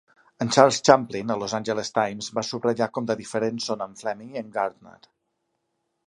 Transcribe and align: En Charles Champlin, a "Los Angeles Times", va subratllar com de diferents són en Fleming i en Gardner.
En 0.43 0.49
Charles 0.55 0.77
Champlin, 0.87 1.33
a 1.33 1.35
"Los 1.41 1.51
Angeles 1.57 1.91
Times", 1.97 2.29
va 2.37 2.43
subratllar 2.47 2.87
com 2.95 3.09
de 3.11 3.17
diferents 3.19 3.67
són 3.69 3.83
en 3.87 3.93
Fleming 3.99 4.31
i 4.39 4.41
en 4.41 4.49
Gardner. 4.57 4.97